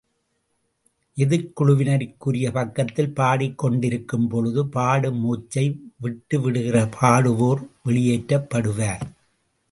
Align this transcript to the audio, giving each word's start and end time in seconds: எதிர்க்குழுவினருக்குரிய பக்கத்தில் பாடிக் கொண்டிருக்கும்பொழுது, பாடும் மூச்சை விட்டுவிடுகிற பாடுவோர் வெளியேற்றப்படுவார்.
எதிர்க்குழுவினருக்குரிய 1.17 2.51
பக்கத்தில் 2.51 3.11
பாடிக் 3.13 3.57
கொண்டிருக்கும்பொழுது, 3.57 4.61
பாடும் 4.67 5.19
மூச்சை 5.19 5.65
விட்டுவிடுகிற 6.03 6.89
பாடுவோர் 6.99 7.61
வெளியேற்றப்படுவார். 7.85 9.03